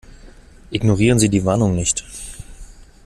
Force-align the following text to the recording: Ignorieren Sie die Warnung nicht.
Ignorieren 0.71 1.19
Sie 1.19 1.29
die 1.29 1.45
Warnung 1.45 1.75
nicht. 1.75 2.03